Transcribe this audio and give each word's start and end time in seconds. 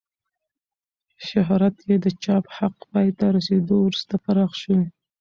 شهرت 1.27 1.75
یې 1.89 1.95
د 2.05 2.07
چاپ 2.23 2.45
حق 2.57 2.75
پای 2.91 3.07
ته 3.17 3.25
رسېدو 3.35 3.75
وروسته 3.81 4.13
پراخ 4.23 4.51
شو. 4.61 4.77